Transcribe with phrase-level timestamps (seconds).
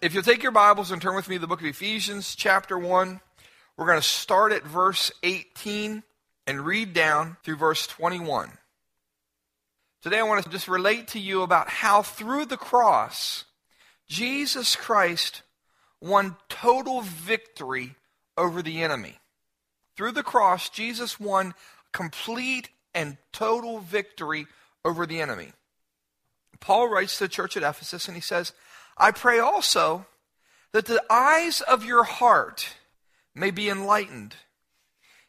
[0.00, 2.78] If you'll take your Bibles and turn with me to the book of Ephesians, chapter
[2.78, 3.20] 1,
[3.76, 6.04] we're going to start at verse 18
[6.46, 8.48] and read down through verse 21.
[10.00, 13.44] Today I want to just relate to you about how through the cross,
[14.06, 15.42] Jesus Christ
[16.00, 17.96] won total victory
[18.36, 19.18] over the enemy.
[19.96, 21.54] Through the cross, Jesus won
[21.92, 24.46] complete and total victory
[24.84, 25.48] over the enemy.
[26.60, 28.52] Paul writes to the church at Ephesus and he says,
[28.98, 30.06] I pray also
[30.72, 32.76] that the eyes of your heart
[33.34, 34.34] may be enlightened,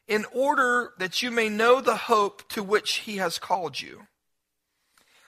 [0.07, 4.07] in order that you may know the hope to which he has called you,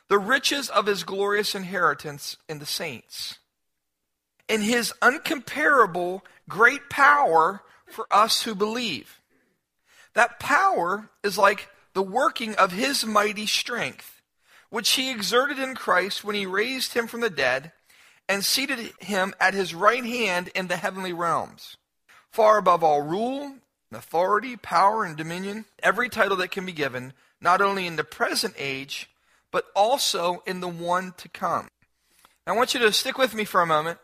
[0.07, 3.37] the riches of his glorious inheritance in the saints,
[4.49, 9.21] and his uncomparable great power for us who believe.
[10.13, 14.21] That power is like the working of his mighty strength,
[14.69, 17.71] which he exerted in Christ when he raised him from the dead
[18.27, 21.77] and seated him at his right hand in the heavenly realms,
[22.31, 23.55] far above all rule,
[23.93, 28.53] authority, power, and dominion, every title that can be given, not only in the present
[28.57, 29.09] age,
[29.51, 31.67] but also in the one to come.
[32.47, 33.99] I want you to stick with me for a moment.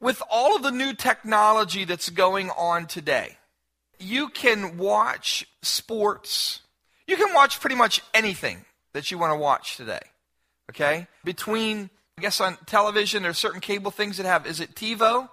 [0.00, 3.36] With all of the new technology that's going on today,
[3.98, 6.60] you can watch sports.
[7.06, 10.00] You can watch pretty much anything that you want to watch today.
[10.70, 11.06] Okay?
[11.24, 11.90] Between,
[12.20, 15.30] I guess on television, there's certain cable things that have, is it TiVo?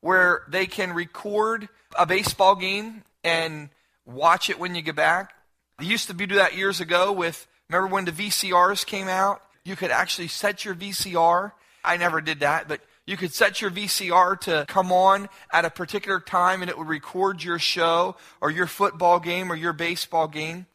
[0.00, 3.70] Where they can record a baseball game and
[4.06, 5.32] watch it when you get back.
[5.80, 9.42] They used to do that years ago with, remember when the VCRs came out?
[9.64, 11.50] You could actually set your VCR.
[11.82, 15.70] I never did that, but you could set your VCR to come on at a
[15.70, 20.28] particular time and it would record your show or your football game or your baseball
[20.28, 20.66] game.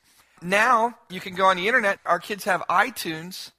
[0.41, 1.99] Now you can go on the internet.
[2.05, 3.51] Our kids have iTunes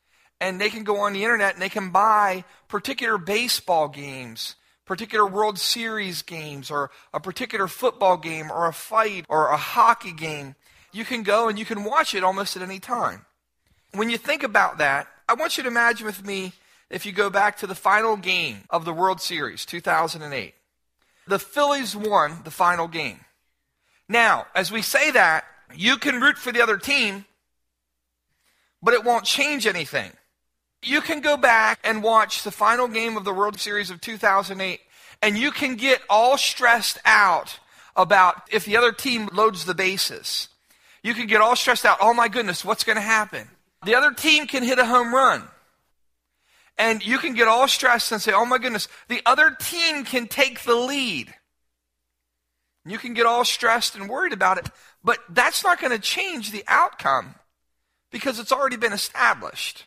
[0.45, 5.27] and they can go on the internet and they can buy particular baseball games, particular
[5.27, 10.55] World Series games, or a particular football game, or a fight, or a hockey game.
[10.93, 13.25] You can go and you can watch it almost at any time.
[13.95, 16.53] When you think about that, I want you to imagine with me
[16.91, 20.55] if you go back to the final game of the World Series, 2008.
[21.27, 23.21] The Phillies won the final game.
[24.11, 27.25] Now, as we say that, you can root for the other team,
[28.83, 30.13] but it won't change anything.
[30.87, 34.81] You can go back and watch the final game of the World Series of 2008,
[35.23, 37.59] and you can get all stressed out
[37.97, 40.49] about if the other team loads the bases.
[41.03, 41.99] You can get all stressed out.
[42.01, 43.49] Oh my goodness, what's going to happen?
[43.85, 45.45] The other team can hit a home run.
[46.77, 50.27] And you can get all stressed and say, oh my goodness, the other team can
[50.27, 51.33] take the lead.
[52.85, 54.69] You can get all stressed and worried about it,
[55.03, 57.37] but that's not going to change the outcome
[58.11, 59.87] because it's already been established.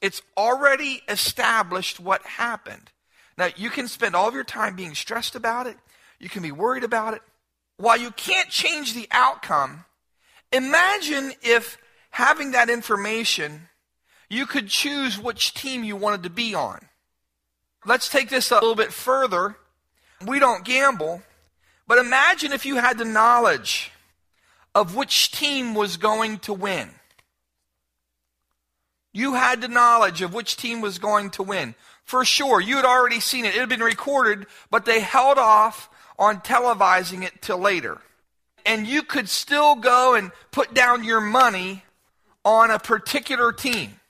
[0.00, 2.90] It's already established what happened.
[3.36, 5.76] Now, you can spend all of your time being stressed about it,
[6.18, 7.22] you can be worried about it.
[7.76, 9.84] While you can't change the outcome,
[10.52, 11.78] imagine if
[12.10, 13.68] having that information
[14.28, 16.80] you could choose which team you wanted to be on.
[17.86, 19.56] Let's take this a little bit further.
[20.26, 21.22] We don't gamble,
[21.86, 23.92] but imagine if you had the knowledge
[24.74, 26.90] of which team was going to win.
[29.12, 31.74] You had the knowledge of which team was going to win.
[32.04, 33.54] For sure, you had already seen it.
[33.54, 37.98] It had been recorded, but they held off on televising it till later.
[38.64, 41.84] And you could still go and put down your money
[42.44, 44.00] on a particular team.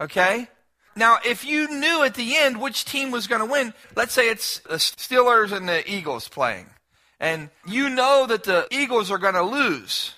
[0.00, 0.48] Okay?
[0.96, 4.28] Now, if you knew at the end which team was going to win, let's say
[4.28, 6.66] it's the Steelers and the Eagles playing,
[7.20, 10.14] and you know that the Eagles are going to lose.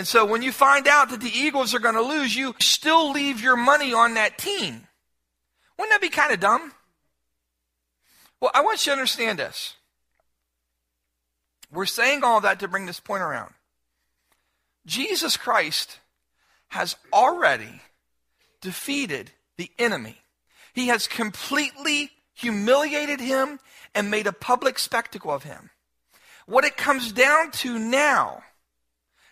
[0.00, 3.10] And so when you find out that the Eagles are going to lose, you still
[3.10, 4.86] leave your money on that team.
[5.78, 6.72] Wouldn't that be kind of dumb?
[8.40, 9.74] Well, I want you to understand this.
[11.70, 13.52] We're saying all that to bring this point around.
[14.86, 15.98] Jesus Christ
[16.68, 17.82] has already
[18.62, 20.16] defeated the enemy.
[20.72, 23.60] He has completely humiliated him
[23.94, 25.68] and made a public spectacle of him.
[26.46, 28.44] What it comes down to now,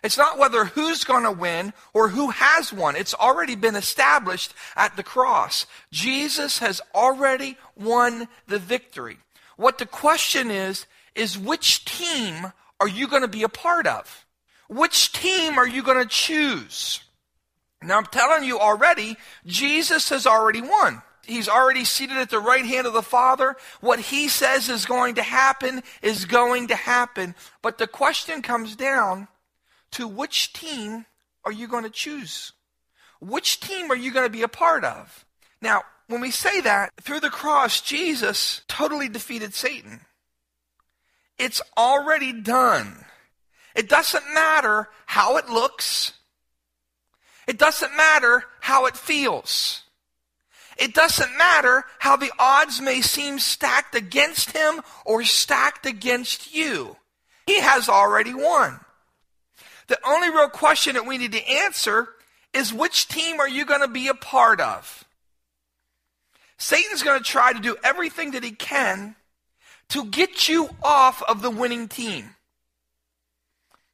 [0.03, 2.95] it's not whether who's going to win or who has won.
[2.95, 5.67] It's already been established at the cross.
[5.91, 9.19] Jesus has already won the victory.
[9.57, 14.25] What the question is, is which team are you going to be a part of?
[14.69, 17.01] Which team are you going to choose?
[17.83, 19.17] Now I'm telling you already,
[19.47, 21.03] Jesus has already won.
[21.27, 23.57] He's already seated at the right hand of the Father.
[23.81, 27.35] What he says is going to happen is going to happen.
[27.61, 29.29] But the question comes down
[29.93, 31.07] to which team
[31.45, 32.53] are you going to choose?
[33.21, 35.25] Which team are you going to be a part of?
[35.61, 40.01] Now, when we say that, through the cross, Jesus totally defeated Satan.
[41.39, 43.05] It's already done.
[43.75, 46.15] It doesn't matter how it looks.
[47.47, 49.83] It doesn't matter how it feels.
[50.77, 56.97] It doesn't matter how the odds may seem stacked against him or stacked against you.
[57.47, 58.81] He has already won.
[59.89, 62.09] The only real question that we need to answer
[62.53, 65.05] is which team are you going to be a part of?
[66.59, 69.17] Satan's going to try to do everything that he can
[69.91, 72.35] to get you off of the winning team.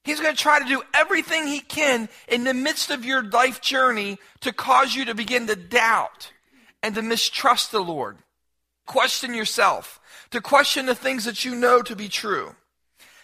[0.03, 3.61] He's going to try to do everything he can in the midst of your life
[3.61, 6.31] journey to cause you to begin to doubt
[6.83, 8.19] and to mistrust the Lord.
[8.87, 10.01] Question yourself,
[10.31, 12.55] to question the things that you know to be true.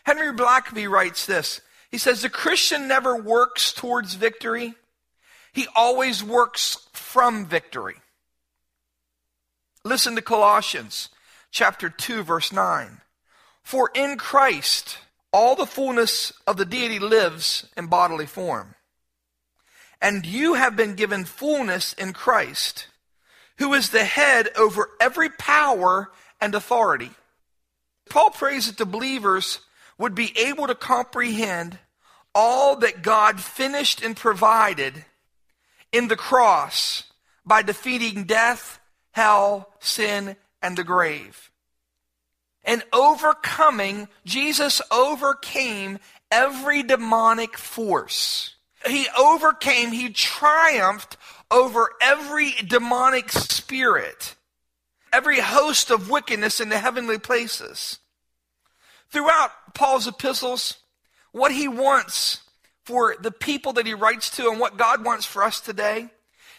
[0.05, 1.61] Henry Blackaby writes this.
[1.91, 4.75] He says, The Christian never works towards victory,
[5.53, 7.97] he always works from victory.
[9.85, 11.09] Listen to Colossians
[11.51, 13.01] chapter 2, verse 9.
[13.63, 14.99] For in Christ,
[15.33, 18.75] all the fullness of the deity lives in bodily form.
[20.01, 22.87] And you have been given fullness in Christ,
[23.59, 26.11] who is the head over every power
[26.41, 27.11] and authority.
[28.09, 29.61] Paul prays that the believers
[30.01, 31.79] would be able to comprehend
[32.35, 35.05] all that God finished and provided
[35.93, 37.05] in the cross
[37.45, 38.81] by defeating death,
[39.13, 41.51] hell, sin, and the grave.
[42.65, 45.99] And overcoming, Jesus overcame
[46.31, 48.55] every demonic force.
[48.87, 51.19] He overcame, he triumphed
[51.51, 54.35] over every demonic spirit,
[55.13, 58.00] every host of wickedness in the heavenly places.
[59.11, 60.79] Throughout Paul's epistles,
[61.33, 62.43] what he wants
[62.85, 66.09] for the people that he writes to and what God wants for us today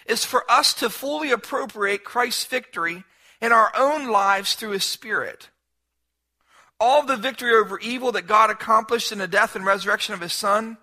[0.06, 3.04] is for us to fully appropriate Christ's victory
[3.42, 5.50] in our own lives through his Spirit
[6.82, 10.34] all the victory over evil that God accomplished in the death and resurrection of his
[10.34, 10.78] son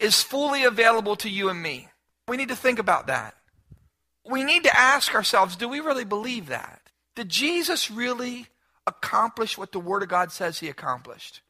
[0.00, 1.88] is fully available to you and me.
[2.26, 3.34] We need to think about that.
[4.28, 6.80] We need to ask ourselves do we really believe that?
[7.14, 8.46] Did Jesus really
[8.86, 11.40] accomplish what the Word of God says he accomplished?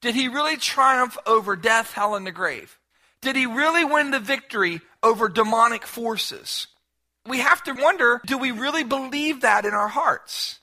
[0.00, 2.78] Did he really triumph over death, hell, and the grave?
[3.20, 6.66] Did he really win the victory over demonic forces?
[7.26, 10.60] We have to wonder do we really believe that in our hearts?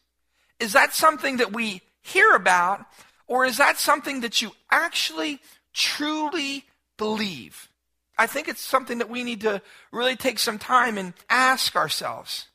[0.60, 2.86] Is that something that we hear about,
[3.28, 5.40] or is that something that you actually
[5.74, 6.66] truly
[6.98, 7.70] believe?
[8.18, 9.62] I think it's something that we need to
[9.92, 12.48] really take some time and ask ourselves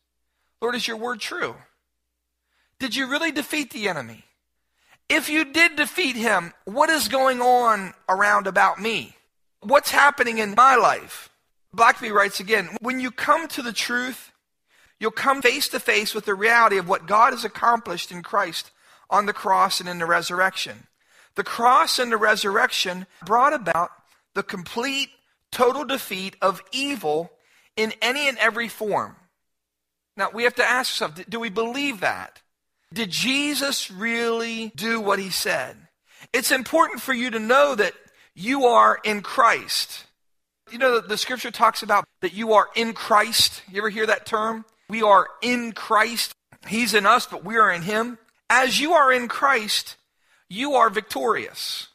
[0.61, 1.57] Lord, is your word true?
[2.83, 4.25] Did you really defeat the enemy?
[5.09, 9.15] If you did defeat him, what is going on around about me?
[9.61, 11.31] What's happening in my life?
[11.77, 14.33] Blackaby writes again When you come to the truth,
[14.99, 18.73] you'll come face to face with the reality of what God has accomplished in Christ
[19.09, 20.89] on the cross and in the resurrection.
[21.37, 23.93] The cross and the resurrection brought about
[24.35, 25.11] the complete,
[25.53, 27.31] total defeat of evil
[27.77, 29.15] in any and every form.
[30.17, 32.43] Now, we have to ask ourselves do we believe that?
[32.93, 35.77] Did Jesus really do what he said?
[36.33, 37.95] It's important for you to know that
[38.35, 40.05] you are in Christ.
[40.71, 43.63] You know, the, the scripture talks about that you are in Christ.
[43.71, 44.65] You ever hear that term?
[44.89, 46.33] We are in Christ.
[46.67, 48.19] He's in us, but we are in him.
[48.49, 49.97] As you are in Christ,
[50.49, 51.89] you are victorious.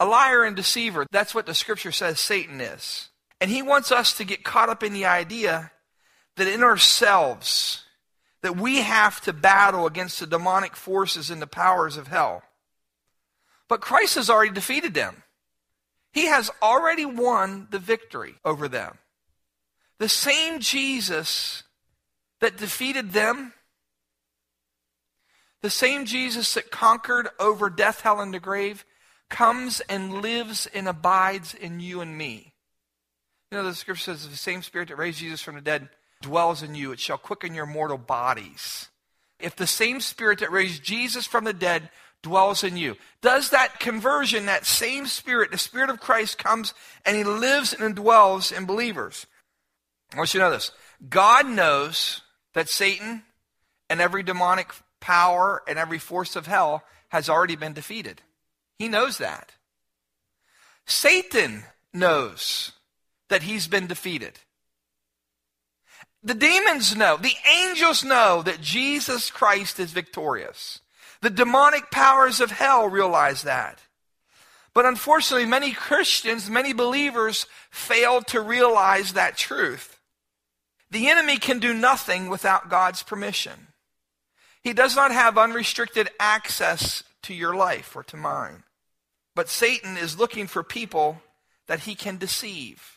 [0.00, 3.08] A liar and deceiver, that's what the scripture says Satan is.
[3.40, 5.70] And he wants us to get caught up in the idea
[6.36, 7.83] that in ourselves,
[8.44, 12.42] that we have to battle against the demonic forces and the powers of hell.
[13.70, 15.22] But Christ has already defeated them.
[16.12, 18.98] He has already won the victory over them.
[19.98, 21.62] The same Jesus
[22.40, 23.54] that defeated them
[25.62, 28.84] the same Jesus that conquered over death, hell, and the grave
[29.30, 32.52] comes and lives and abides in you and me.
[33.50, 35.88] You know, the scripture says, the same spirit that raised Jesus from the dead
[36.24, 36.92] dwells in you.
[36.92, 38.88] It shall quicken your mortal bodies.
[39.38, 41.90] If the same spirit that raised Jesus from the dead
[42.22, 47.16] dwells in you, does that conversion, that same spirit, the spirit of Christ comes and
[47.16, 49.26] he lives and dwells in believers?
[50.12, 50.72] I want you to know this.
[51.08, 52.22] God knows
[52.54, 53.22] that Satan
[53.88, 58.22] and every demonic power, and every force of hell has already been defeated.
[58.78, 59.52] He knows that.
[60.86, 62.72] Satan knows
[63.28, 64.38] that he's been defeated.
[66.24, 70.80] The demons know, the angels know that Jesus Christ is victorious.
[71.20, 73.80] The demonic powers of hell realize that.
[74.72, 80.00] But unfortunately, many Christians, many believers fail to realize that truth.
[80.90, 83.68] The enemy can do nothing without God's permission.
[84.62, 88.64] He does not have unrestricted access to your life or to mine.
[89.34, 91.20] But Satan is looking for people
[91.66, 92.93] that he can deceive.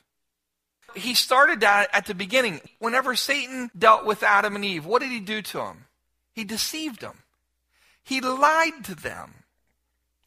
[0.95, 2.61] He started that at the beginning.
[2.79, 5.85] Whenever Satan dealt with Adam and Eve, what did he do to them?
[6.33, 7.23] He deceived them.
[8.03, 9.33] He lied to them.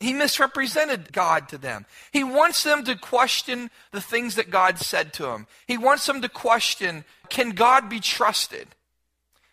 [0.01, 1.85] He misrepresented God to them.
[2.11, 5.47] He wants them to question the things that God said to them.
[5.67, 8.69] He wants them to question can God be trusted?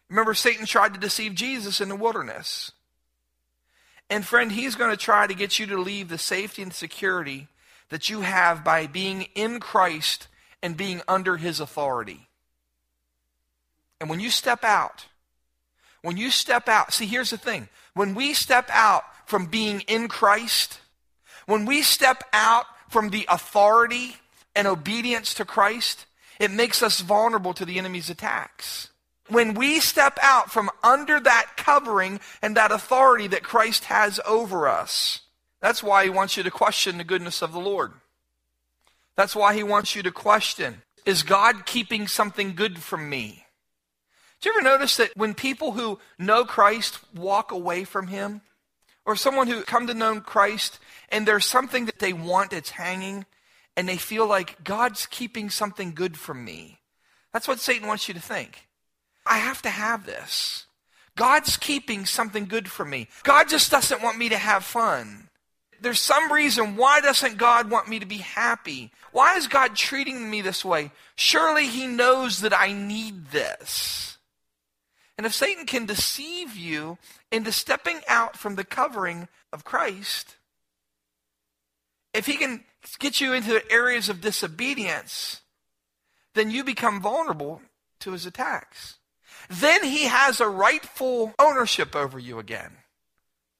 [0.10, 2.72] Remember, Satan tried to deceive Jesus in the wilderness.
[4.10, 7.50] And friend, he's going to try to get you to leave the safety and security
[7.90, 10.28] that you have by being in Christ
[10.67, 12.27] and being under his authority.
[14.01, 15.05] And when you step out,
[16.01, 17.69] when you step out, see, here's the thing.
[17.93, 20.81] When we step out from being in Christ,
[21.45, 24.17] when we step out from the authority
[24.57, 26.05] and obedience to Christ,
[26.38, 28.89] it makes us vulnerable to the enemy's attacks.
[29.29, 34.67] When we step out from under that covering and that authority that Christ has over
[34.67, 35.21] us,
[35.62, 37.93] that's why he wants you to question the goodness of the Lord.
[39.17, 43.45] That's why he wants you to question Is God keeping something good from me?
[44.39, 48.41] Do you ever notice that when people who know Christ walk away from him,
[49.03, 53.25] or someone who come to know Christ and there's something that they want that's hanging,
[53.75, 56.79] and they feel like God's keeping something good from me?
[57.33, 58.67] That's what Satan wants you to think.
[59.25, 60.67] I have to have this.
[61.15, 63.07] God's keeping something good from me.
[63.24, 65.29] God just doesn't want me to have fun.
[65.81, 68.91] There's some reason why doesn't God want me to be happy?
[69.12, 70.91] Why is God treating me this way?
[71.15, 74.17] Surely he knows that I need this.
[75.17, 76.98] And if Satan can deceive you
[77.31, 80.36] into stepping out from the covering of Christ,
[82.13, 82.63] if he can
[83.00, 85.41] get you into areas of disobedience,
[86.36, 87.62] then you become vulnerable
[88.00, 88.98] to his attacks
[89.50, 92.72] then he has a rightful ownership over you again.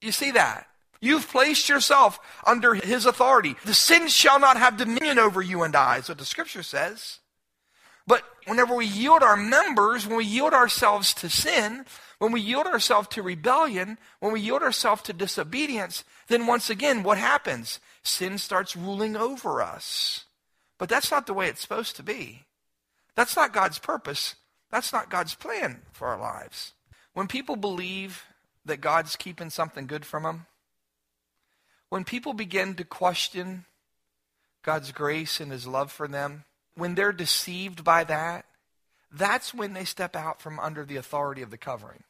[0.02, 0.68] You see that?
[1.00, 3.56] You've placed yourself under his authority.
[3.66, 7.20] The sin shall not have dominion over you and I, is what the scripture says.
[8.08, 11.86] But whenever we yield our members, when we yield ourselves to sin,
[12.20, 17.04] when we yield ourselves to rebellion, when we yield ourselves to disobedience, then once again,
[17.04, 17.80] what happens?
[18.04, 20.26] Sin starts ruling over us.
[20.78, 22.46] But that's not the way it's supposed to be.
[23.16, 24.36] That's not God's purpose.
[24.72, 26.74] That's not God's plan for our lives.
[27.14, 28.24] When people believe
[28.66, 30.46] that God's keeping something good from them,
[31.90, 33.66] when people begin to question
[34.64, 36.44] God's grace and his love for them,
[36.76, 38.46] when they're deceived by that,
[39.12, 42.04] that's when they step out from under the authority of the covering.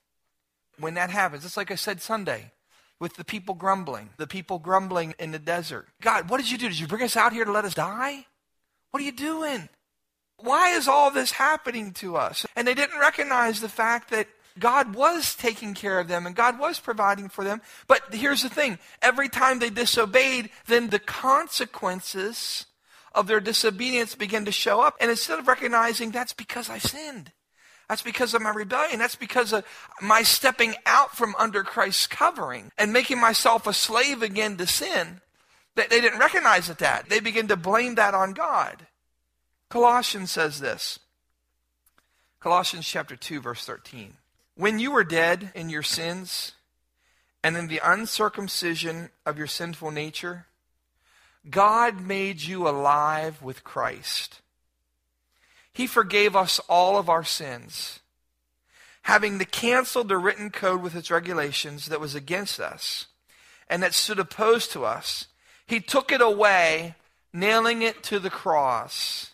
[0.79, 2.51] When that happens, it's like I said Sunday
[2.99, 5.87] with the people grumbling, the people grumbling in the desert.
[6.01, 6.67] God, what did you do?
[6.67, 8.25] Did you bring us out here to let us die?
[8.91, 9.69] What are you doing?
[10.39, 12.45] Why is all this happening to us?
[12.55, 14.27] And they didn't recognize the fact that
[14.59, 17.61] God was taking care of them and God was providing for them.
[17.87, 22.65] But here's the thing every time they disobeyed, then the consequences
[23.13, 24.95] of their disobedience begin to show up.
[24.99, 27.31] And instead of recognizing that's because I sinned,
[27.89, 29.65] that's because of my rebellion, that's because of
[30.01, 35.21] my stepping out from under Christ's covering and making myself a slave again to sin,
[35.75, 37.09] they, they didn't recognize it that.
[37.09, 38.87] They begin to blame that on God.
[39.69, 40.99] Colossians says this
[42.39, 44.13] Colossians chapter 2, verse 13.
[44.57, 46.53] When you were dead in your sins
[47.43, 50.47] and in the uncircumcision of your sinful nature,
[51.47, 54.41] God made you alive with Christ.
[55.71, 57.99] He forgave us all of our sins,
[59.03, 63.05] having to cancel the written code with its regulations that was against us
[63.69, 65.27] and that stood opposed to us.
[65.67, 66.95] He took it away,
[67.31, 69.33] nailing it to the cross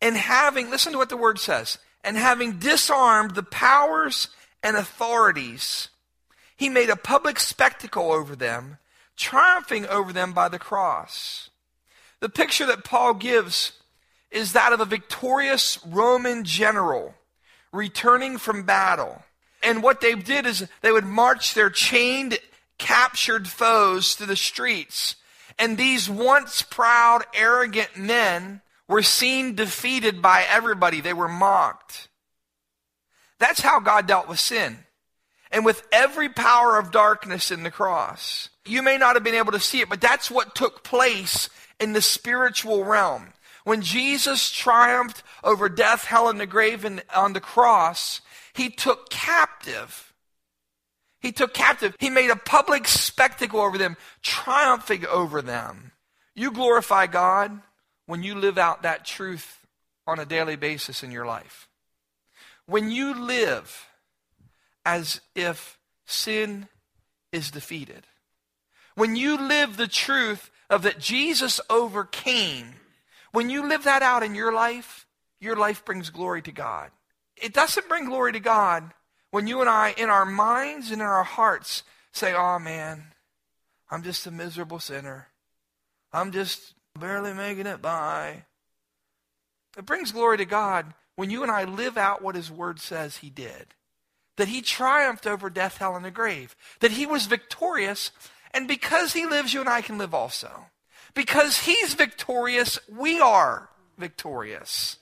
[0.00, 4.28] and having, listen to what the word says, and having disarmed the powers
[4.62, 5.88] and authorities,
[6.56, 8.78] he made a public spectacle over them,
[9.16, 11.50] triumphing over them by the cross.
[12.20, 13.72] The picture that Paul gives
[14.30, 17.14] is that of a victorious Roman general
[17.72, 19.22] returning from battle.
[19.62, 22.38] And what they did is they would march their chained,
[22.78, 25.16] captured foes through the streets.
[25.58, 31.00] And these once proud, arrogant men were seen defeated by everybody.
[31.00, 32.08] They were mocked.
[33.38, 34.78] That's how God dealt with sin.
[35.52, 38.48] And with every power of darkness in the cross.
[38.66, 41.92] You may not have been able to see it, but that's what took place in
[41.92, 43.32] the spiritual realm.
[43.62, 48.20] When Jesus triumphed over death, hell, and the grave and on the cross,
[48.54, 50.12] he took captive.
[51.20, 51.94] He took captive.
[52.00, 55.92] He made a public spectacle over them, triumphing over them.
[56.34, 57.60] You glorify God
[58.10, 59.64] when you live out that truth
[60.04, 61.68] on a daily basis in your life.
[62.66, 63.86] when you live
[64.84, 66.66] as if sin
[67.30, 68.06] is defeated,
[68.96, 72.74] when you live the truth of that Jesus overcame,
[73.30, 75.06] when you live that out in your life,
[75.40, 76.90] your life brings glory to God.
[77.36, 78.92] It doesn't bring glory to God
[79.30, 83.04] when you and I, in our minds and in our hearts, say, oh man,
[83.88, 85.28] I'm just a miserable sinner.
[86.12, 88.44] I'm just barely making it by.
[89.76, 93.18] It brings glory to God when you and I live out what His Word says
[93.18, 93.74] He did.
[94.36, 96.56] That He triumphed over death, hell, and the grave.
[96.80, 98.10] That He was victorious,
[98.52, 100.66] and because He lives, you and I can live also.
[101.14, 103.68] Because He's victorious, we are
[103.98, 104.96] victorious.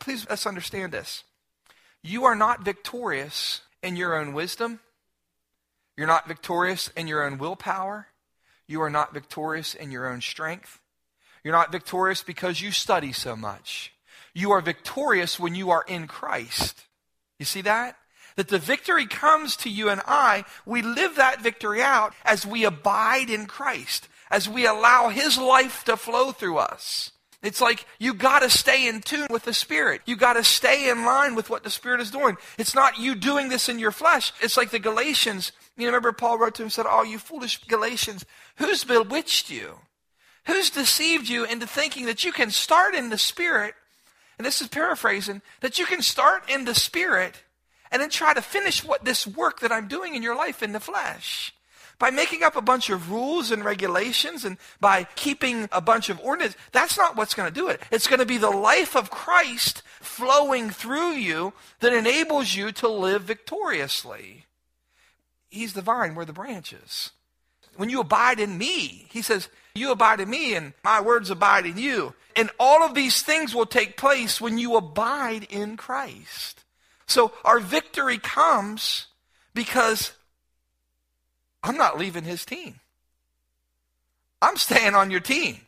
[0.00, 1.24] Please let's understand this.
[2.02, 4.80] You are not victorious in your own wisdom.
[5.96, 8.08] You're not victorious in your own willpower.
[8.66, 10.80] You are not victorious in your own strength.
[11.44, 13.92] You're not victorious because you study so much.
[14.32, 16.84] You are victorious when you are in Christ.
[17.38, 17.96] You see that?
[18.36, 20.44] That the victory comes to you and I.
[20.66, 25.84] We live that victory out as we abide in Christ, as we allow His life
[25.84, 27.12] to flow through us.
[27.42, 30.00] It's like you got to stay in tune with the Spirit.
[30.06, 32.38] You got to stay in line with what the Spirit is doing.
[32.58, 34.32] It's not you doing this in your flesh.
[34.40, 35.52] It's like the Galatians.
[35.76, 38.24] You remember Paul wrote to him and said, Oh, you foolish Galatians,
[38.56, 39.78] who's bewitched you?
[40.46, 43.74] Who's deceived you into thinking that you can start in the Spirit,
[44.38, 47.42] and this is paraphrasing, that you can start in the Spirit
[47.90, 50.72] and then try to finish what this work that I'm doing in your life in
[50.72, 51.54] the flesh?
[51.98, 56.20] By making up a bunch of rules and regulations and by keeping a bunch of
[56.20, 57.80] ordinances, that's not what's going to do it.
[57.90, 62.88] It's going to be the life of Christ flowing through you that enables you to
[62.88, 64.44] live victoriously.
[65.48, 67.12] He's the vine, we're the branches.
[67.76, 71.66] When you abide in me, he says, you abide in me and my words abide
[71.66, 72.14] in you.
[72.36, 76.64] And all of these things will take place when you abide in Christ.
[77.06, 79.06] So our victory comes
[79.52, 80.12] because
[81.62, 82.80] I'm not leaving his team.
[84.40, 85.58] I'm staying on your team.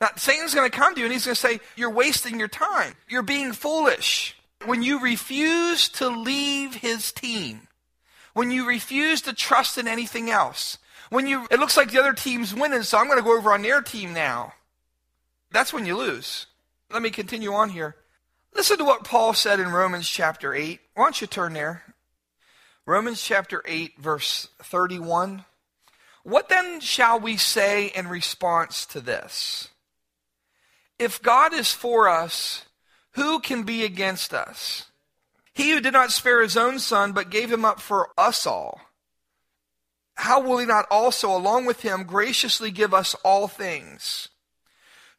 [0.00, 2.48] Now, Satan's going to come to you and he's going to say, You're wasting your
[2.48, 2.94] time.
[3.08, 4.36] You're being foolish.
[4.66, 7.68] When you refuse to leave his team,
[8.34, 10.78] when you refuse to trust in anything else,
[11.10, 13.52] when you, it looks like the other team's winning, so I'm going to go over
[13.52, 14.54] on their team now.
[15.50, 16.46] That's when you lose.
[16.90, 17.96] Let me continue on here.
[18.54, 20.80] Listen to what Paul said in Romans chapter 8.
[20.94, 21.82] Why don't you turn there?
[22.86, 25.44] Romans chapter 8, verse 31.
[26.22, 29.68] What then shall we say in response to this?
[30.98, 32.66] If God is for us,
[33.12, 34.86] who can be against us?
[35.54, 38.80] He who did not spare his own son, but gave him up for us all
[40.20, 44.28] how will he not also, along with him, graciously give us all things?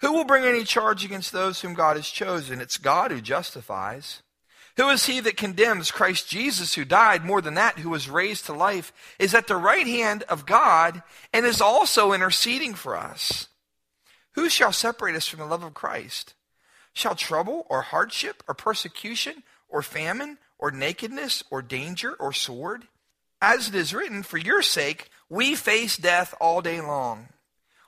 [0.02, 2.62] Who will bring any charge against those whom God has chosen?
[2.62, 4.22] It's God who justifies.
[4.78, 5.92] Who is he that condemns?
[5.92, 9.56] Christ Jesus, who died, more than that, who was raised to life, is at the
[9.56, 13.48] right hand of God and is also interceding for us.
[14.34, 16.36] Who shall separate us from the love of Christ?
[16.94, 22.88] Shall trouble or hardship or persecution or famine or nakedness or danger or sword?
[23.42, 27.30] As it is written, for your sake we face death all day long.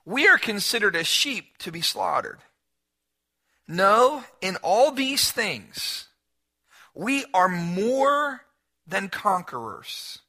[0.05, 2.39] We are considered as sheep to be slaughtered.
[3.67, 6.07] No, in all these things,
[6.93, 8.45] we are more
[8.87, 10.19] than conquerors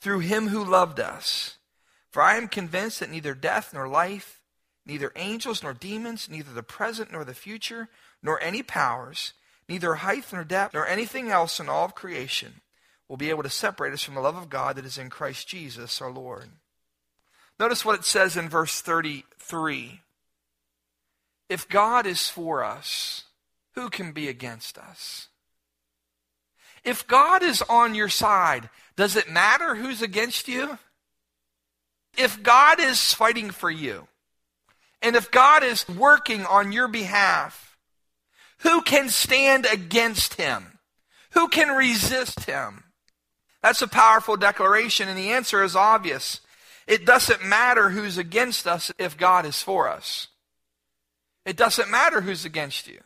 [0.00, 1.56] through him who loved us.
[2.10, 4.40] For I am convinced that neither death nor life,
[4.84, 7.88] neither angels nor demons, neither the present nor the future,
[8.22, 9.32] nor any powers,
[9.68, 12.60] neither height nor depth, nor anything else in all of creation
[13.08, 15.48] will be able to separate us from the love of God that is in Christ
[15.48, 16.50] Jesus our Lord.
[17.58, 20.00] Notice what it says in verse 33.
[21.48, 23.24] If God is for us,
[23.74, 25.28] who can be against us?
[26.84, 30.78] If God is on your side, does it matter who's against you?
[32.16, 34.08] If God is fighting for you,
[35.02, 37.76] and if God is working on your behalf,
[38.60, 40.78] who can stand against him?
[41.32, 42.84] Who can resist him?
[43.66, 46.40] That's a powerful declaration, and the answer is obvious.
[46.86, 50.28] It doesn't matter who's against us if God is for us.
[51.44, 53.00] It doesn't matter who's against you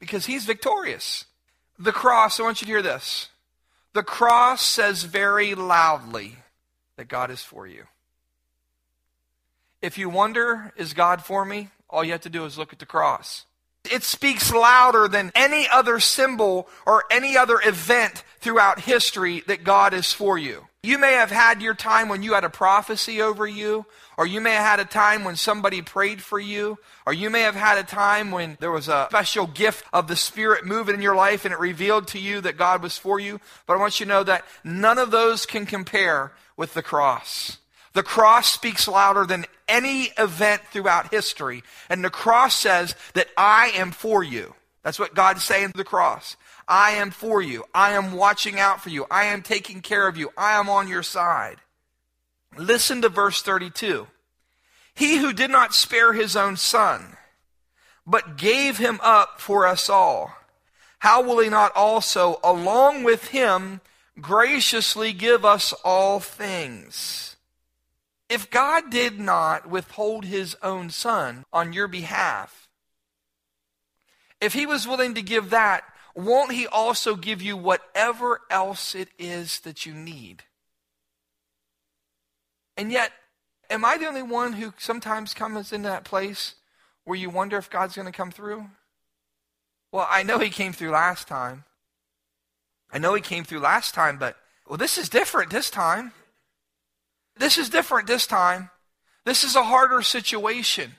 [0.00, 1.26] because he's victorious.
[1.78, 3.28] The cross, I want you to hear this.
[3.92, 6.38] The cross says very loudly
[6.96, 7.84] that God is for you.
[9.80, 11.68] If you wonder, is God for me?
[11.88, 13.46] All you have to do is look at the cross.
[13.90, 19.92] It speaks louder than any other symbol or any other event throughout history that God
[19.94, 20.66] is for you.
[20.84, 23.86] You may have had your time when you had a prophecy over you,
[24.18, 27.42] or you may have had a time when somebody prayed for you, or you may
[27.42, 31.02] have had a time when there was a special gift of the Spirit moving in
[31.02, 33.40] your life and it revealed to you that God was for you.
[33.66, 37.58] But I want you to know that none of those can compare with the cross.
[37.92, 41.62] The cross speaks louder than any event throughout history.
[41.88, 44.54] And the cross says that I am for you.
[44.82, 46.36] That's what God's saying to the cross.
[46.66, 47.64] I am for you.
[47.74, 49.06] I am watching out for you.
[49.10, 50.30] I am taking care of you.
[50.36, 51.56] I am on your side.
[52.56, 54.06] Listen to verse 32.
[54.94, 57.16] He who did not spare his own son,
[58.06, 60.34] but gave him up for us all,
[60.98, 63.80] how will he not also, along with him,
[64.20, 67.31] graciously give us all things?
[68.32, 72.66] If God did not withhold his own son on your behalf,
[74.40, 75.84] if he was willing to give that,
[76.16, 80.44] won't he also give you whatever else it is that you need?
[82.78, 83.12] And yet,
[83.68, 86.54] am I the only one who sometimes comes into that place
[87.04, 88.64] where you wonder if God's going to come through?
[89.92, 91.64] Well, I know he came through last time.
[92.90, 96.12] I know he came through last time, but well, this is different this time.
[97.36, 98.70] This is different this time.
[99.24, 100.92] This is a harder situation.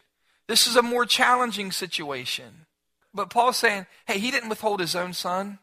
[0.47, 2.65] This is a more challenging situation.
[3.13, 5.59] But Paul's saying, hey, he didn't withhold his own son.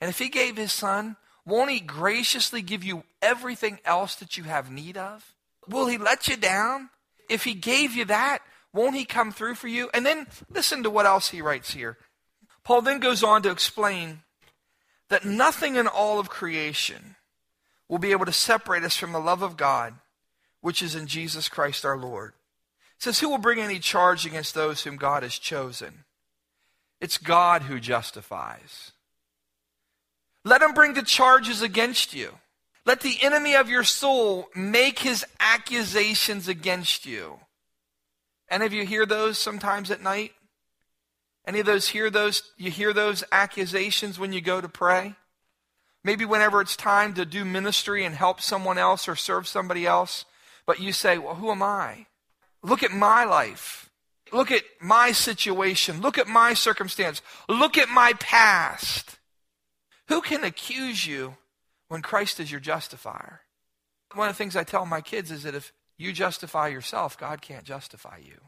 [0.00, 4.44] And if he gave his son, won't he graciously give you everything else that you
[4.44, 5.34] have need of?
[5.68, 6.90] Will he let you down?
[7.28, 8.38] If he gave you that,
[8.72, 9.90] won't he come through for you?
[9.92, 11.98] And then listen to what else he writes here.
[12.64, 14.22] Paul then goes on to explain
[15.08, 17.16] that nothing in all of creation
[17.90, 19.94] will be able to separate us from the love of God,
[20.60, 22.32] which is in Jesus Christ our Lord.
[22.96, 26.04] It says, Who will bring any charge against those whom God has chosen?
[27.00, 28.92] It's God who justifies.
[30.44, 32.30] Let him bring the charges against you.
[32.86, 37.40] Let the enemy of your soul make his accusations against you.
[38.48, 40.32] Any of you hear those sometimes at night?
[41.44, 45.16] Any of those hear those you hear those accusations when you go to pray?
[46.02, 50.24] Maybe whenever it's time to do ministry and help someone else or serve somebody else,
[50.66, 52.06] but you say, "Well, who am I?
[52.62, 53.90] Look at my life.
[54.32, 56.00] Look at my situation.
[56.00, 57.20] Look at my circumstance.
[57.48, 59.18] Look at my past.
[60.08, 61.36] Who can accuse you
[61.88, 63.42] when Christ is your justifier?
[64.14, 67.42] One of the things I tell my kids is that if you justify yourself, God
[67.42, 68.40] can't justify you.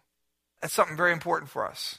[0.60, 1.98] That's something very important for us.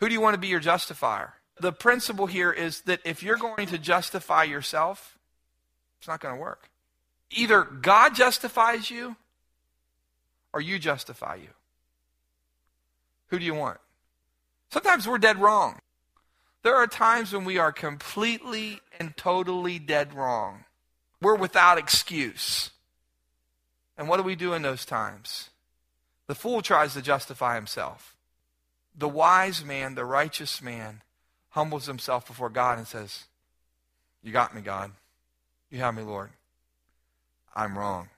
[0.00, 1.34] Who do you want to be your justifier?
[1.60, 5.18] The principle here is that if you're going to justify yourself,
[5.98, 6.70] it's not going to work.
[7.30, 9.16] Either God justifies you
[10.52, 11.48] or you justify you.
[13.28, 13.78] Who do you want?
[14.70, 15.80] Sometimes we're dead wrong.
[16.62, 20.64] There are times when we are completely and totally dead wrong.
[21.20, 22.70] We're without excuse.
[23.96, 25.50] And what do we do in those times?
[26.26, 28.16] The fool tries to justify himself.
[28.96, 31.02] The wise man, the righteous man,
[31.58, 33.24] humbles himself before God and says,
[34.22, 34.92] You got me, God.
[35.72, 36.30] You have me, Lord.
[37.52, 38.10] I'm wrong.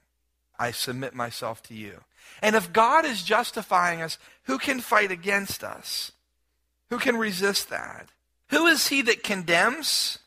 [0.59, 2.01] I submit myself to you.
[2.43, 6.13] And if God is justifying us, who can fight against us?
[6.91, 8.11] Who can resist that?
[8.51, 10.19] Who is he that condemns?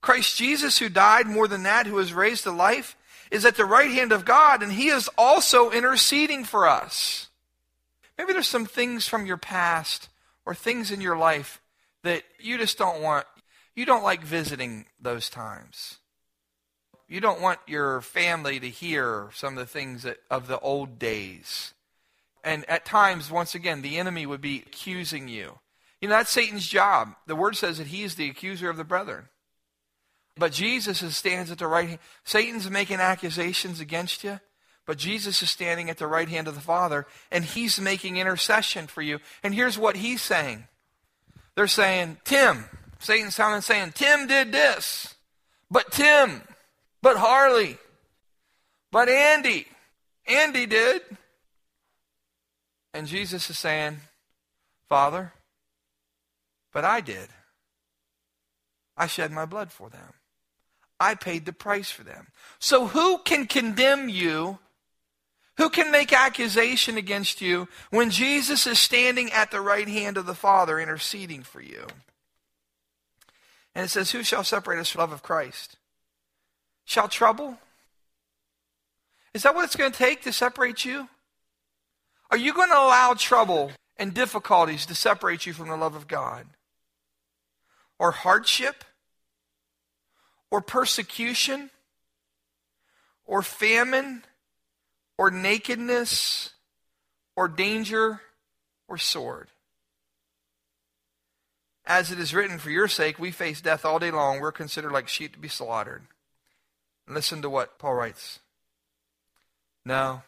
[0.00, 2.96] Christ Jesus, who died more than that, who was raised to life,
[3.30, 7.28] is at the right hand of God, and he is also interceding for us.
[8.16, 10.08] Maybe there's some things from your past
[10.46, 11.60] or things in your life
[12.02, 13.26] that you just don't want.
[13.74, 15.98] You don't like visiting those times
[17.08, 20.98] you don't want your family to hear some of the things that, of the old
[20.98, 21.74] days.
[22.42, 25.58] And at times, once again, the enemy would be accusing you.
[26.00, 27.14] You know, that's Satan's job.
[27.26, 29.28] The word says that he is the accuser of the brethren.
[30.36, 32.00] But Jesus stands at the right hand.
[32.24, 34.40] Satan's making accusations against you,
[34.86, 38.86] but Jesus is standing at the right hand of the Father, and he's making intercession
[38.86, 39.20] for you.
[39.42, 40.66] And here's what he's saying.
[41.54, 42.64] They're saying, Tim,
[42.98, 45.14] Satan's sounding saying, Tim did this.
[45.70, 46.42] But Tim,
[47.02, 47.78] but Harley.
[48.90, 49.66] But Andy.
[50.26, 51.02] Andy did.
[52.92, 53.98] And Jesus is saying,
[54.88, 55.32] Father,
[56.72, 57.28] but I did.
[58.96, 60.14] I shed my blood for them.
[61.00, 62.28] I paid the price for them.
[62.58, 64.58] So who can condemn you?
[65.56, 70.26] Who can make accusation against you when Jesus is standing at the right hand of
[70.26, 71.86] the Father interceding for you?
[73.74, 75.76] And it says, Who shall separate us from the love of Christ?
[76.84, 77.58] Shall trouble?
[79.32, 81.08] Is that what it's going to take to separate you?
[82.30, 86.08] Are you going to allow trouble and difficulties to separate you from the love of
[86.08, 86.46] God?
[87.98, 88.84] Or hardship?
[90.54, 91.68] or persecution
[93.26, 94.22] or famine
[95.18, 96.50] or nakedness
[97.36, 98.20] or danger
[98.88, 99.48] or sword.
[101.86, 104.40] As it is written, for your sake we face death all day long.
[104.40, 106.02] We're considered like sheep to be slaughtered.
[107.06, 108.40] listen to what Paul writes.
[109.84, 110.22] No.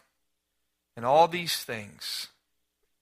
[0.96, 2.28] In all these things,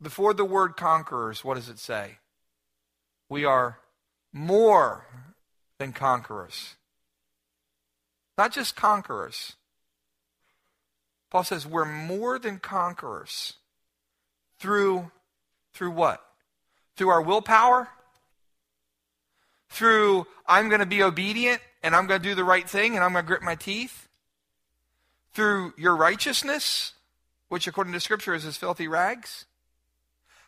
[0.01, 2.19] before the word conquerors, what does it say?
[3.29, 3.79] We are
[4.33, 5.07] more
[5.79, 6.75] than conquerors.
[8.37, 9.55] Not just conquerors.
[11.35, 13.55] Paul says we're more than conquerors
[14.61, 15.11] through
[15.73, 16.25] through what?
[16.95, 17.89] Through our willpower?
[19.69, 23.03] Through I'm going to be obedient and I'm going to do the right thing and
[23.03, 24.07] I'm going to grit my teeth?
[25.33, 26.93] Through your righteousness,
[27.49, 29.45] which according to scripture is as filthy rags?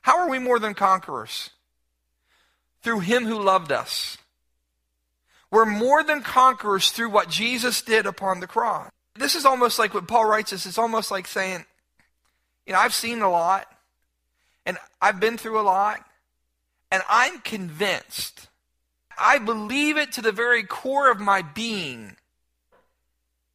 [0.02, 1.50] How are we more than conquerors?
[2.82, 4.18] Through him who loved us.
[5.50, 8.92] We're more than conquerors through what Jesus did upon the cross.
[9.18, 11.64] This is almost like what Paul writes us, it's almost like saying,
[12.66, 13.66] you know, I've seen a lot,
[14.64, 16.04] and I've been through a lot,
[16.90, 18.48] and I'm convinced,
[19.18, 22.16] I believe it to the very core of my being,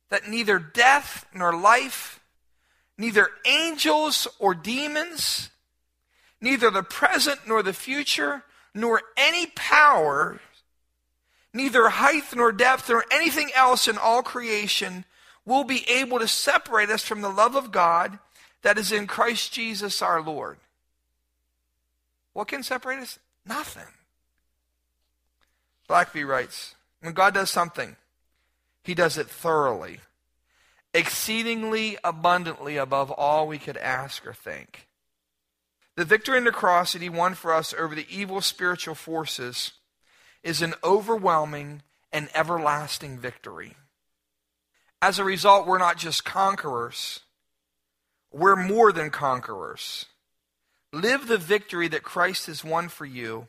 [0.09, 2.19] that neither death nor life,
[2.97, 5.49] neither angels or demons,
[6.39, 8.43] neither the present nor the future,
[8.73, 10.39] nor any power
[11.53, 15.05] neither height nor depth nor anything else in all creation
[15.45, 18.19] will be able to separate us from the love of God
[18.61, 20.57] that is in Christ Jesus our Lord.
[22.33, 23.19] What can separate us?
[23.45, 23.87] Nothing.
[25.89, 27.95] Blackaby writes When God does something,
[28.83, 29.99] he does it thoroughly,
[30.93, 34.87] exceedingly abundantly above all we could ask or think.
[35.95, 39.73] The victory in the cross that he won for us over the evil spiritual forces
[40.43, 41.81] is an overwhelming
[42.13, 43.75] and everlasting victory.
[45.01, 47.21] As a result, we're not just conquerors,
[48.31, 50.05] we're more than conquerors.
[50.93, 53.47] Live the victory that Christ has won for you,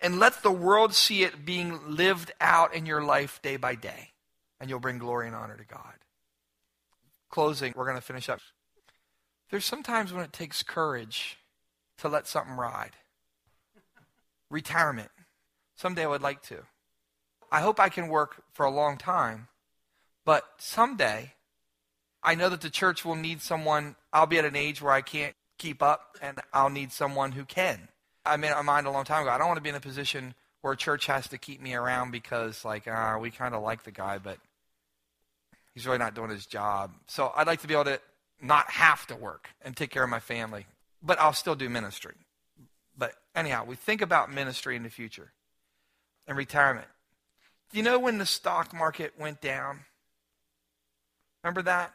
[0.00, 4.10] and let the world see it being lived out in your life day by day,
[4.60, 5.94] and you'll bring glory and honor to God.
[7.30, 8.40] Closing, we're going to finish up.
[9.50, 11.38] There's sometimes when it takes courage
[11.98, 12.96] to let something ride.
[14.50, 15.10] Retirement.
[15.76, 16.64] Someday I would like to.
[17.50, 19.48] I hope I can work for a long time,
[20.24, 21.32] but someday
[22.24, 23.96] I know that the church will need someone.
[24.12, 27.44] I'll be at an age where I can't keep up, and I'll need someone who
[27.44, 27.88] can.
[28.24, 29.30] I made my mind a long time ago.
[29.30, 31.74] I don't want to be in a position where a church has to keep me
[31.74, 34.38] around because, like, uh, we kind of like the guy, but
[35.74, 36.94] he's really not doing his job.
[37.06, 38.00] So I'd like to be able to
[38.40, 40.66] not have to work and take care of my family,
[41.02, 42.14] but I'll still do ministry.
[42.96, 45.32] But anyhow, we think about ministry in the future
[46.26, 46.86] and retirement.
[47.70, 49.80] Do you know when the stock market went down?
[51.44, 51.92] Remember that?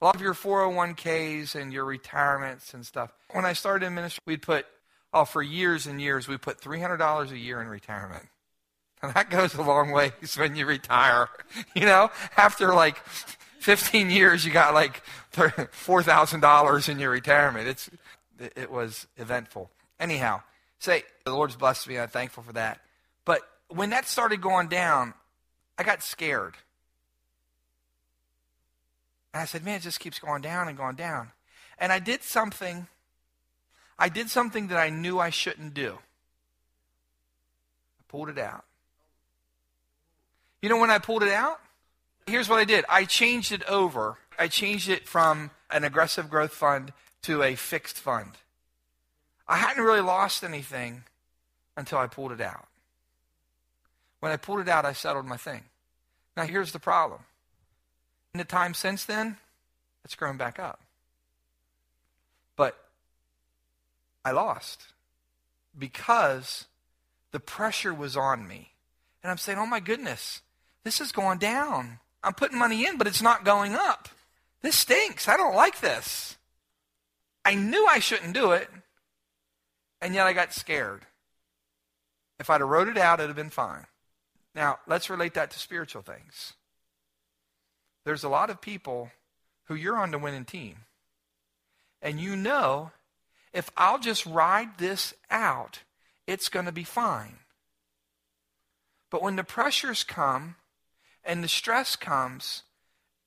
[0.00, 3.12] A lot of your 401ks and your retirements and stuff.
[3.32, 4.66] When I started in ministry, we'd put,
[5.12, 8.26] oh, for years and years, we put $300 a year in retirement.
[9.02, 11.28] And that goes a long ways when you retire.
[11.74, 13.04] You know, after like
[13.58, 15.02] 15 years, you got like
[15.32, 17.66] $4,000 in your retirement.
[17.66, 17.90] It's,
[18.38, 19.70] it was eventful.
[19.98, 20.42] Anyhow,
[20.78, 21.98] say, the Lord's blessed me.
[21.98, 22.80] I'm thankful for that.
[23.24, 25.14] But when that started going down,
[25.76, 26.54] I got scared.
[29.34, 31.32] And I said, man, it just keeps going down and going down.
[31.76, 32.86] And I did something,
[33.98, 35.98] I did something that I knew I shouldn't do.
[37.98, 38.64] I pulled it out.
[40.62, 41.58] You know when I pulled it out?
[42.28, 44.18] Here's what I did I changed it over.
[44.38, 46.92] I changed it from an aggressive growth fund
[47.22, 48.30] to a fixed fund.
[49.48, 51.02] I hadn't really lost anything
[51.76, 52.68] until I pulled it out.
[54.20, 55.62] When I pulled it out, I settled my thing.
[56.36, 57.20] Now, here's the problem.
[58.34, 59.36] In the time since then,
[60.04, 60.80] it's grown back up.
[62.56, 62.76] But
[64.24, 64.86] I lost
[65.78, 66.66] because
[67.30, 68.72] the pressure was on me.
[69.22, 70.42] And I'm saying, oh my goodness,
[70.82, 72.00] this is going down.
[72.22, 74.08] I'm putting money in, but it's not going up.
[74.62, 75.28] This stinks.
[75.28, 76.36] I don't like this.
[77.44, 78.68] I knew I shouldn't do it,
[80.00, 81.02] and yet I got scared.
[82.40, 83.86] If I'd have wrote it out, it'd have been fine.
[84.54, 86.54] Now, let's relate that to spiritual things.
[88.04, 89.10] There's a lot of people
[89.64, 90.76] who you're on the winning team.
[92.02, 92.90] And you know,
[93.52, 95.80] if I'll just ride this out,
[96.26, 97.38] it's going to be fine.
[99.10, 100.56] But when the pressures come
[101.24, 102.64] and the stress comes,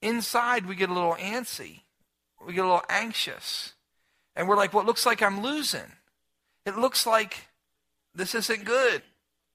[0.02, 1.82] inside we get a little antsy.
[2.46, 3.74] We get a little anxious.
[4.36, 5.94] And we're like, well, looks like I'm losing.
[6.66, 7.48] It looks like
[8.13, 9.02] this isn't good.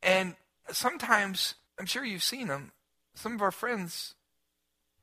[0.03, 0.35] And
[0.71, 2.73] sometimes I'm sure you've seen them.
[3.15, 4.15] some of our friends,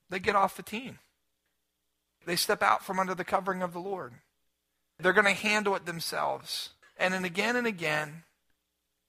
[0.10, 1.00] they get off the team.
[2.26, 4.14] They step out from under the covering of the Lord.
[5.00, 6.70] They're going to handle it themselves.
[6.98, 8.24] And then again and again,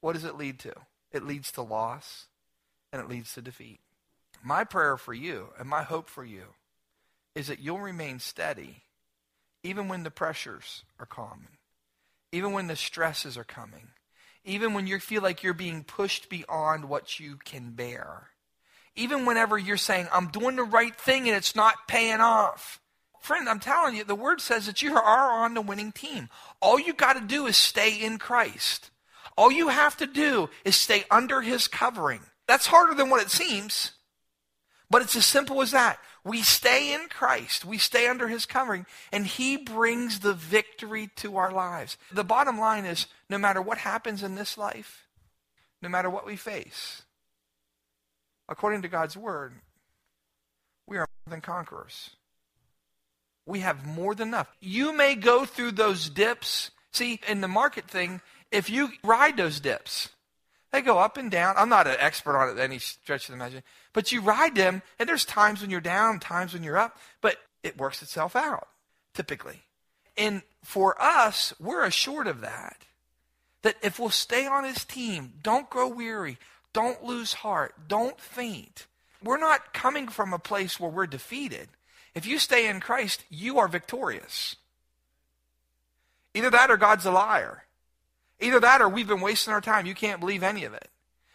[0.01, 0.73] what does it lead to?
[1.13, 2.27] It leads to loss
[2.93, 3.81] and it leads to defeat.
[4.43, 6.45] My prayer for you and my hope for you
[7.35, 8.85] is that you'll remain steady
[9.63, 11.59] even when the pressures are common,
[12.33, 13.89] even when the stresses are coming,
[14.45, 18.30] even when you feel like you're being pushed beyond what you can bear,
[18.97, 22.81] even whenever you're saying, I'm doing the right thing and it's not paying off.
[23.21, 26.29] Friend, I'm telling you, the word says that you are on the winning team.
[26.61, 28.91] All you got to do is stay in Christ.
[29.37, 32.21] All you have to do is stay under his covering.
[32.49, 33.93] That's harder than what it seems,
[34.91, 35.99] but it's as simple as that.
[36.25, 41.37] We stay in Christ, we stay under his covering, and he brings the victory to
[41.37, 41.97] our lives.
[42.13, 45.07] The bottom line is no matter what happens in this life,
[45.81, 47.03] no matter what we face,
[48.51, 49.55] according to God's word,
[50.87, 52.11] we are more than conquerors.
[53.47, 54.49] We have more than enough.
[54.61, 56.71] You may go through those dips.
[56.93, 60.11] See, in the market thing, if you ride those dips,
[60.73, 61.55] they go up and down.
[61.57, 64.83] I'm not an expert on it any stretch of the imagination, but you ride them,
[64.99, 68.69] and there's times when you're down, times when you're up, but it works itself out,
[69.15, 69.63] typically.
[70.17, 72.85] And for us, we're assured of that.
[73.63, 76.39] That if we'll stay on his team, don't grow weary,
[76.73, 78.87] don't lose heart, don't faint.
[79.23, 81.69] We're not coming from a place where we're defeated.
[82.15, 84.57] If you stay in Christ, you are victorious.
[86.35, 87.65] Either that or God's a liar.
[88.41, 89.87] Either that or we've been wasting our time.
[89.87, 90.89] You can't believe any of it.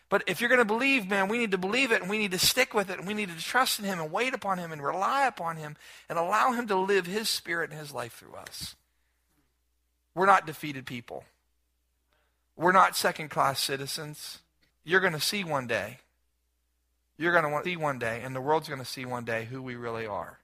[0.09, 2.31] But if you're going to believe, man, we need to believe it and we need
[2.31, 4.71] to stick with it and we need to trust in Him and wait upon Him
[4.71, 5.75] and rely upon Him
[6.09, 8.75] and allow Him to live His Spirit and His life through us.
[10.13, 11.25] We're not defeated people.
[12.55, 14.39] We're not second class citizens.
[14.85, 15.97] You're going to see one day.
[17.17, 19.61] You're going to see one day, and the world's going to see one day who
[19.61, 20.39] we really are.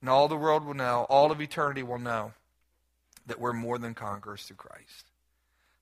[0.00, 2.32] And all the world will know, all of eternity will know
[3.26, 5.10] that we're more than conquerors through Christ.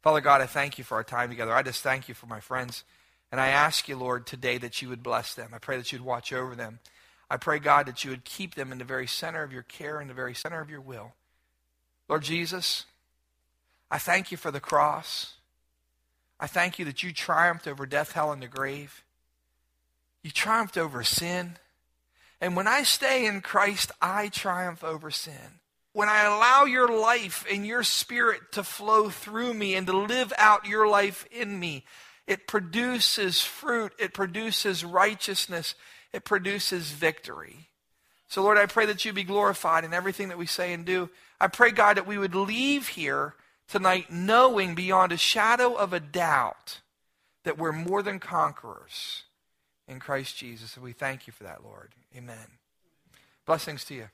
[0.02, 1.54] Father God, I thank you for our time together.
[1.54, 2.84] I just thank you for my friends.
[3.30, 5.50] And I ask you, Lord, today that you would bless them.
[5.54, 6.80] I pray that you'd watch over them.
[7.30, 10.00] I pray, God, that you would keep them in the very center of your care,
[10.00, 11.12] in the very center of your will.
[12.08, 12.86] Lord Jesus,
[13.90, 15.34] I thank you for the cross.
[16.40, 19.04] I thank you that you triumphed over death, hell, and the grave.
[20.22, 21.58] You triumphed over sin.
[22.40, 25.60] And when I stay in Christ, I triumph over sin
[25.98, 30.32] when I allow your life and your spirit to flow through me and to live
[30.38, 31.84] out your life in me,
[32.24, 35.74] it produces fruit, it produces righteousness,
[36.12, 37.68] it produces victory.
[38.28, 41.10] So, Lord, I pray that you be glorified in everything that we say and do.
[41.40, 43.34] I pray, God, that we would leave here
[43.68, 46.80] tonight knowing beyond a shadow of a doubt
[47.44, 49.24] that we're more than conquerors
[49.86, 50.74] in Christ Jesus.
[50.74, 51.92] And we thank you for that, Lord.
[52.16, 52.58] Amen.
[53.46, 54.08] Blessings to you.